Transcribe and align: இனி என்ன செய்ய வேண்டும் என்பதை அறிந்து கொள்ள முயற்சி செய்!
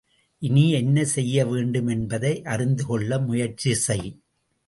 இனி 0.41 0.63
என்ன 0.71 1.03
செய்ய 1.05 1.45
வேண்டும் 1.45 1.87
என்பதை 1.87 2.33
அறிந்து 2.45 2.85
கொள்ள 2.85 3.19
முயற்சி 3.19 3.73
செய்! 3.83 4.09